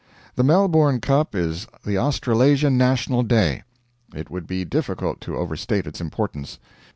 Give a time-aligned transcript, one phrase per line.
[0.33, 3.61] The Melbourne Cup is the Australasian National Day.
[4.15, 6.57] It would be difficult to overstate its importance.